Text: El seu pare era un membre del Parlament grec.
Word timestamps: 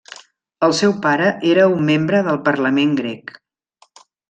El 0.67 0.71
seu 0.77 0.95
pare 1.03 1.27
era 1.51 1.67
un 1.75 1.85
membre 1.91 2.23
del 2.29 2.41
Parlament 2.49 2.97
grec. 3.03 3.37